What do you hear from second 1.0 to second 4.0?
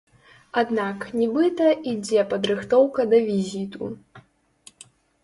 нібыта, ідзе падрыхтоўка да візіту.